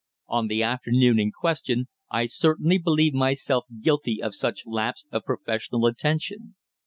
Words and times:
On 0.27 0.47
the 0.47 0.63
afternoon 0.63 1.19
in 1.19 1.31
question 1.31 1.87
I 2.09 2.25
certainly 2.25 2.79
believe 2.79 3.13
myself 3.13 3.65
guilty 3.83 4.19
of 4.19 4.33
such 4.33 4.65
lapse 4.65 5.05
of 5.11 5.25
professional 5.25 5.85
attention. 5.85 6.55